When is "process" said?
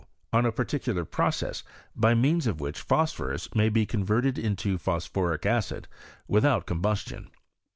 1.05-1.61